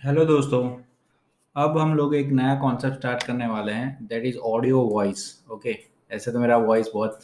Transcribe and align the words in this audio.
Hello 0.00 0.24
दोस्तों, 0.24 0.62
अब 1.56 1.76
हम 1.78 1.94
लोग 1.94 2.14
एक 2.14 2.28
नया 2.30 2.54
कॉन्सेप्ट 2.54 2.96
स्टार्ट 2.96 3.22
करने 3.22 3.46
वाले 3.46 3.72
हैं 3.72 4.06
that 4.08 4.24
is 4.24 4.36
audio 4.38 4.80
voice 4.80 5.22
okay 5.52 5.74
ऐसे 6.10 6.32
तो 6.32 6.40
मेरा 6.40 6.56
वॉइस 6.56 6.90
बहुत 6.94 7.22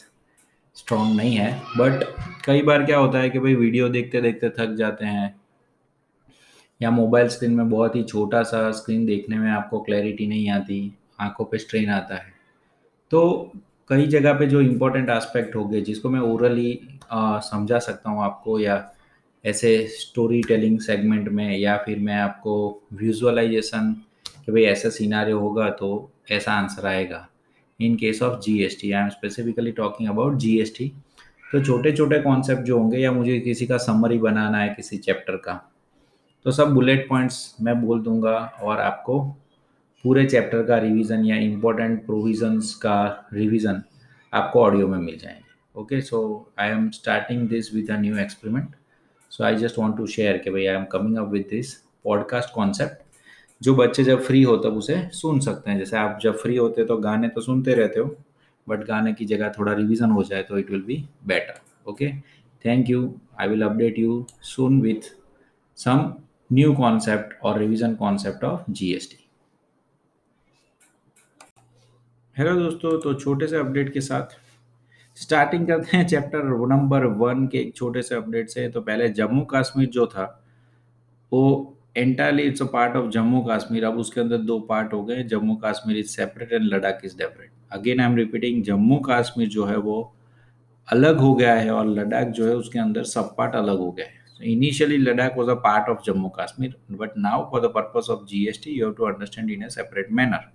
स्ट्रॉन्ग 0.75 1.15
नहीं 1.17 1.35
है 1.35 1.51
बट 1.77 2.03
कई 2.45 2.61
बार 2.61 2.83
क्या 2.85 2.97
होता 2.97 3.19
है 3.19 3.29
कि 3.29 3.39
भाई 3.39 3.55
वीडियो 3.55 3.87
देखते 3.89 4.21
देखते 4.21 4.49
थक 4.49 4.73
जाते 4.77 5.05
हैं, 5.05 5.35
या 6.81 6.91
मोबाइल 6.91 7.27
स्क्रीन 7.27 7.51
में 7.51 7.69
बहुत 7.69 7.95
ही 7.95 8.03
छोटा 8.03 8.41
सा 8.43 8.69
स्क्रीन 8.71 9.05
देखने 9.05 9.37
में 9.37 9.49
आपको 9.51 9.79
क्लैरिटी 9.79 10.27
नहीं 10.27 10.49
आती, 10.49 10.97
आँखों 11.19 11.45
पे 11.45 11.57
स्ट्रेन 11.57 11.89
आता 11.91 12.15
है। 12.15 12.33
तो 13.11 13.51
कई 13.89 14.07
जगह 14.07 14.33
पे 14.39 14.47
जो 14.47 14.61
इम्पोर्टेंट 14.61 15.09
एस्पेक्ट 15.09 15.55
हो 15.55 15.65
गए 15.65 15.81
जिसको 15.81 16.09
मैं 16.09 16.19
ओरली 16.21 16.79
समझा 17.13 17.79
सकता 17.79 18.09
हूँ 18.09 18.23
आपको, 18.23 18.59
या 18.59 18.77
ऐसे 19.45 19.77
स्टोरी 19.87 20.41
टेलिंग 20.41 20.79
सेगमेंट 20.79 21.27
में 21.29 21.57
या 21.57 21.75
फिर 21.77 21.99
मैं 21.99 22.15
आपको 22.15 22.55
विजुअलाइजेशन 22.93 23.93
कि 24.45 24.51
भाई 24.51 24.63
ऐसा 24.63 24.89
सीनारियो 24.89 25.39
होगा 25.39 25.69
तो 25.69 25.89
ऐसा 26.31 26.51
आंसर 26.51 26.85
आएगा। 26.87 27.27
In 27.79 27.95
case 27.95 28.21
of 28.21 28.39
G 28.41 28.57
S 28.63 28.77
T 28.81 28.91
I 28.91 29.03
am 29.03 29.09
specifically 29.09 29.71
talking 29.71 30.09
about 30.09 30.37
G 30.37 30.57
S 30.59 30.73
T 30.77 30.91
तो 31.51 31.63
छोटे 31.63 31.91
छोटे 31.91 32.19
कॉन्सेप्ट 32.21 32.61
जो 32.61 32.77
होंगे 32.79 32.97
या 32.97 33.11
मुझे 33.11 33.39
किसी 33.39 33.65
का 33.67 33.77
समरी 33.77 34.17
बनाना 34.17 34.57
है 34.57 34.69
किसी 34.69 34.97
चैप्टर 34.97 35.35
का 35.35 35.53
तो 36.45 36.51
सब 36.51 36.73
बुलेट 36.73 37.07
पॉइंट्स 37.09 37.55
मैं 37.61 37.81
बोल 37.81 38.01
दूँगा 38.01 38.37
और 38.61 38.79
आपको 38.79 39.19
पूरे 40.03 40.25
चैप्टर 40.25 40.63
का 40.63 40.77
रिवीजन 40.77 41.25
या 41.25 41.35
इम्पोर्टेंट 41.35 42.05
प्रोविजंस 42.05 42.73
का 42.75 43.27
रिवीजन 43.33 43.81
आपको 44.33 44.61
ऑडियो 44.61 44.87
में 44.87 44.97
मिल 44.97 45.17
जाएँगे। 45.17 45.79
Okay 45.81 46.01
so 46.01 46.19
I 46.59 46.69
am 46.69 46.89
starting 46.89 47.47
this 47.49 47.73
with 47.75 47.91
a 47.91 47.97
new 47.99 48.17
experiment 48.17 48.75
so 49.29 49.43
I 49.43 49.55
just 49.55 49.79
want 49.79 49.97
to 49.97 50.07
share 50.07 50.37
कि 50.37 50.49
भाई 50.49 50.65
I 50.65 50.75
am 50.75 50.85
coming 50.85 51.17
up 51.17 51.27
with 51.27 51.47
this 51.49 51.73
podcast 51.75 52.53
concept 52.53 53.05
जो 53.61 53.75
बच्चे 53.75 54.03
जब 54.03 54.21
फ्री 54.21 54.43
हो, 54.43 54.57
तब 54.57 54.77
उसे 54.77 55.09
सुन 55.09 55.39
सकते 55.39 55.71
हैं। 55.71 55.79
जैसे 55.79 55.97
आप 55.97 56.19
जब 56.21 56.37
फ्री 56.37 56.57
होते 56.57 56.81
हो 56.81 56.87
तो 56.87 56.97
गाने 56.97 57.29
तो 57.29 57.41
सुनते 57.41 57.73
रहते 57.73 57.99
हो 57.99 58.17
बट 58.69 58.79
गाने 58.83 59.13
की 59.13 59.25
जगह 59.25 59.49
थोड़ा 59.49 59.73
रिविजन 59.73 60.09
हो 60.09 60.23
जाए 60.23 60.43
तो 60.43 60.57
it 60.57 60.69
will 60.71 60.81
be 60.81 61.05
better 61.27 61.61
okay 61.91 62.11
thank 62.65 62.89
you 62.89 63.15
I 63.39 63.47
will 63.47 63.61
update 63.61 63.99
you 63.99 64.25
soon 64.41 64.81
with 64.81 65.17
some 65.75 66.13
new 66.53 66.73
concept 66.73 67.39
और 67.43 67.59
revision 67.59 67.95
concept 67.95 68.43
of 68.43 68.61
GST 68.69 69.17
hello 72.37 72.55
दोस्तों 72.55 73.01
तो 73.01 73.13
छोटे 73.13 73.47
से 73.47 73.57
अपडेट 73.57 73.93
के 73.93 74.01
साथ 74.01 74.44
स्टार्टिंग 75.17 75.67
करते 75.67 75.97
हैं 75.97 76.07
चैप्टर 76.07 76.43
नंबर 76.67 77.05
वन 77.19 77.45
के 77.47 77.57
एक 77.57 77.75
छोटे 77.75 78.01
से 78.01 78.15
अपडेट 78.15 78.49
से। 78.49 78.67
तो 78.69 78.81
पहले 78.81 79.07
जम्मू 79.11 79.43
कश्मीर 79.53 79.89
जो 79.89 80.05
था, 80.07 80.25
वो 81.31 81.77
entirely 81.97 82.43
it's 82.43 82.61
a 82.61 82.65
part 82.73 82.95
of 82.95 83.09
Jammu 83.09 83.41
Kashmir. 83.49 83.85
अब 83.85 83.97
उसके 83.99 84.21
अंदर 84.21 84.37
दो 84.39 84.59
पार्ट 84.69 84.93
हो 84.93 85.03
गए, 85.05 85.23
Jammu 85.25 85.55
Kashmir 85.63 85.97
is 85.97 86.07
separate 86.07 86.51
and 86.53 86.63
Ladakh 86.73 87.01
is 87.05 87.13
separate 87.13 87.49
again 87.73 87.99
I 87.99 88.05
am 88.05 88.15
repeating 88.15 88.63
Jammu 88.63 88.97
Kashmir 89.05 89.47
जो 89.49 89.65
है 89.65 89.77
वो 89.79 89.95
अलग 90.87 91.19
हो 91.19 91.33
गया 91.35 91.53
है 91.55 91.71
और 91.71 91.87
लद्दाख 91.89 92.27
जो 92.29 92.47
है 92.47 92.55
उसके 92.55 92.79
अंदर 92.79 93.03
सब 93.05 93.33
पार्ट 93.37 93.55
अलग 93.55 93.77
हो 93.79 93.91
गया 93.91 94.05
है। 94.05 94.51
Initially 94.51 94.97
Ladakh 94.97 95.37
was 95.37 95.49
a 95.49 95.53
part 95.61 95.89
of 95.89 96.03
Jammu 96.05 96.29
Kashmir 96.39 96.75
but 96.91 97.17
now 97.17 97.49
for 97.51 97.61
the 97.61 97.71
purpose 97.75 98.09
of 98.11 98.25
GST 98.29 98.71
you 98.71 98.85
have 98.85 98.93
to 98.95 99.05
understand 99.05 99.51
in 99.51 99.63
a 99.63 99.69
separate 99.69 100.11
manner 100.11 100.51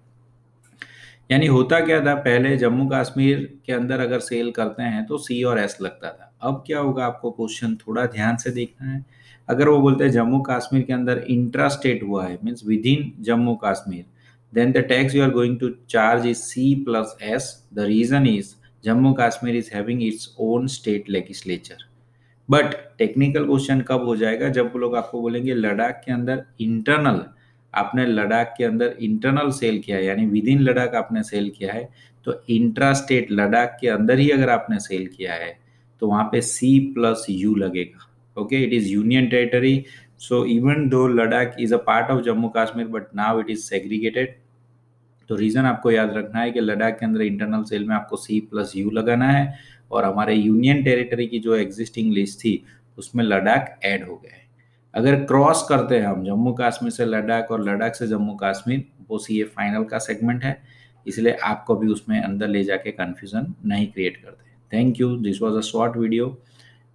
यानी 1.30 1.46
होता 1.46 1.78
क्या 1.80 2.00
था, 2.00 2.14
पहले 2.16 2.56
जम्मू 2.56 2.88
कश्मीर 2.92 3.38
के 3.66 3.72
अंदर 3.72 4.00
अगर 4.00 4.20
सेल 4.20 4.50
करते 4.52 4.82
हैं 4.84 5.04
तो 5.06 5.18
सी 5.18 5.42
और 5.44 5.58
एस 5.58 5.76
लगता 5.82 6.10
था। 6.10 6.32
अब 6.42 6.62
क्या 6.66 6.78
होगा, 6.78 7.04
आपको 7.06 7.30
क्वेश्चन 7.30 7.74
थोड़ा 7.78 8.06
ध्यान 8.08 8.36
से 8.36 8.50
देखना 8.50 8.90
है। 8.90 9.04
अगर 9.48 9.68
वो 9.68 9.78
बोलते 9.80 10.04
हैं 10.04 10.10
जम्मू 10.12 10.40
कश्मीर 10.48 10.82
के 10.82 10.92
अंदर 10.92 11.24
इंट्रा 11.30 11.68
स्टेट 11.70 12.02
हुआ 12.02 12.26
है 12.26 12.38
means 12.44 12.66
within 12.86 13.12
Jammu 13.24 13.54
Kashmir 13.64 14.04
then 14.52 14.72
the 14.72 14.84
tax 14.88 15.14
you 15.14 15.22
are 15.22 15.30
going 15.30 15.58
to 15.60 15.68
charge 15.90 16.26
is 16.26 16.38
C 16.38 16.74
plus 16.84 17.16
S 17.24 17.52
the 17.74 17.86
reason 17.86 18.26
is 18.26 18.54
Jammu 18.84 19.12
Kashmir 19.20 19.56
is 19.56 19.70
having 19.74 20.02
its 20.02 20.34
own 20.40 20.66
state 20.68 21.10
legislature 21.10 21.88
but 22.48 22.74
technical 22.98 23.44
question 23.46 23.80
कब 23.88 24.04
हो 24.06 24.16
जाएगा, 24.16 24.48
जब 24.48 24.72
वो 24.72 24.78
लोग 24.78 24.96
आपको 24.96 25.20
बोलेंगे 25.20 25.54
लद्दाख 25.54 26.02
के 26.06 26.12
अंदर 26.12 26.44
इंटरनल 26.60 27.22
आपने 27.74 28.06
लद्दाख 28.06 28.54
के 28.58 28.64
अंदर 28.64 28.96
इंटरनल 29.00 29.50
सेल 29.52 29.78
किया 29.78 29.96
है, 29.96 30.04
यानी 30.04 30.26
विद 30.26 30.48
इन 30.48 30.60
लद्दाख 30.60 30.94
आपने 30.94 31.22
सेल 31.22 31.50
किया 31.50 31.72
है 31.72 31.88
तो 32.26 32.40
इंट्रा 32.50 32.92
स्टेट 32.92 33.30
लद्दाख 33.32 33.76
के 33.80 33.88
अंदर 33.88 34.18
ही 34.18 34.28
अगर 34.30 34.50
आपने 34.50 34.78
सेल 34.80 35.06
किया 35.06 35.34
है 35.34 35.58
तो 36.02 36.08
वहाँ 36.08 36.24
पे 36.32 36.40
सी 36.42 36.78
प्लस 36.94 37.26
यू 37.30 37.54
लगेगा 37.56 38.06
okay 38.36 38.62
it 38.64 38.72
is 38.72 38.88
union 38.88 39.26
territory 39.28 39.84
so 40.18 40.44
even 40.48 40.88
though 40.88 41.06
Ladakh 41.08 41.56
is 41.60 41.74
a 41.74 41.78
part 41.86 42.10
of 42.10 42.22
Jammu 42.24 42.48
Kashmir 42.56 42.86
but 42.88 43.14
now 43.16 43.40
it 43.40 43.50
is 43.50 43.60
segregated 43.64 44.34
तो 45.30 45.36
रीजन 45.36 45.64
आपको 45.64 45.90
याद 45.90 46.12
रखना 46.16 46.40
है 46.40 46.50
कि 46.50 46.60
लद्दाख 46.60 46.98
के 47.00 47.06
अंदर 47.06 47.22
इंटरनल 47.22 47.62
सेल 47.64 47.84
में 47.84 47.94
आपको 47.94 48.16
सी 48.16 48.40
प्लस 48.50 48.72
यू 48.76 48.90
लगाना 48.90 49.28
है, 49.28 49.54
और 49.90 50.04
हमारे 50.04 50.34
यूनियन 50.34 50.82
टेरिटरी 50.84 51.26
की 51.26 51.38
जो 51.38 51.54
एग्जिस्टिंग 51.56 52.12
लिस्ट 52.12 52.38
थी, 52.38 52.62
उसमें 52.98 53.22
लद्दाख 53.24 53.78
ऐड 53.84 54.06
हो 54.08 54.16
गया 54.16 54.34
है। 54.34 54.42
अगर 54.94 55.14
क्रॉस 55.24 55.64
करते 55.68 55.98
हैं 55.98 56.06
हम, 56.06 56.24
जम्मू 56.24 56.52
कश्मीर 56.60 56.92
से 56.92 57.04
लद्दाख 57.04 57.50
और 57.50 57.62
लद्दाख 57.68 57.94
से 57.94 58.06
जम्मू 58.06 58.36
कश्मीर, 58.42 58.84
वो 59.08 59.18
सी 59.18 59.40
ए 59.40 59.44
फाइनल 59.56 59.84
का 59.84 59.98
सेगमेंट 59.98 60.44
है, 60.44 60.60
इसलिए 61.06 61.32
आपको 61.44 61.76
भी 61.76 61.88
उसमें 61.92 62.20
अंदर 62.20 62.48
ले 62.48 62.62
जाके 62.64 62.90
कन्फ्यूज़न 62.92 63.54
नहीं 63.66 63.86
क्रिएट 63.92 64.16
करते। 64.16 64.76
Thank 64.76 65.00
you 65.00 65.16
this 65.18 65.42
was 65.42 65.56
a 65.56 65.60
short 65.70 65.96
video 65.96 66.36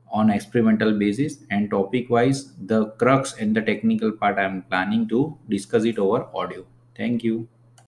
on 0.09 0.31
experimental 0.31 0.93
basis 0.97 1.41
and 1.51 1.69
topic 1.69 2.11
wise 2.11 2.45
the 2.61 2.83
crux 2.99 3.35
and 3.39 3.57
the 3.57 3.63
technical 3.63 4.11
part 4.21 4.39
I 4.39 4.45
am 4.45 4.59
planning 4.59 5.09
to 5.09 5.25
discuss 5.49 5.85
it 5.85 5.99
over 5.99 6.31
audio 6.35 6.67
thank 6.99 7.25
you. 7.25 7.54